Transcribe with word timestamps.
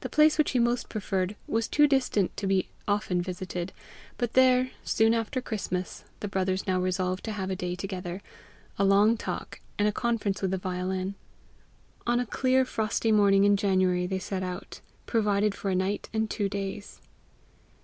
The 0.00 0.08
place 0.08 0.38
which 0.38 0.50
he 0.50 0.58
most 0.58 0.88
preferred 0.88 1.36
was 1.46 1.68
too 1.68 1.86
distant 1.86 2.36
to 2.36 2.48
be 2.48 2.68
often 2.88 3.22
visited; 3.22 3.72
but 4.18 4.32
there, 4.32 4.72
soon 4.82 5.14
after 5.14 5.40
Christmas, 5.40 6.02
the 6.18 6.26
brothers 6.26 6.66
now 6.66 6.80
resolved 6.80 7.22
to 7.26 7.30
have 7.30 7.48
a 7.48 7.54
day 7.54 7.76
together, 7.76 8.22
a 8.76 8.84
long 8.84 9.16
talk, 9.16 9.60
and 9.78 9.86
a 9.86 9.92
conference 9.92 10.42
with 10.42 10.50
the 10.50 10.58
violin. 10.58 11.14
On 12.08 12.18
a 12.18 12.26
clear 12.26 12.64
frosty 12.64 13.12
morning 13.12 13.44
in 13.44 13.56
January 13.56 14.04
they 14.08 14.18
set 14.18 14.42
out, 14.42 14.80
provided 15.06 15.54
for 15.54 15.70
a 15.70 15.76
night 15.76 16.08
and 16.12 16.28
two 16.28 16.48
days. 16.48 17.00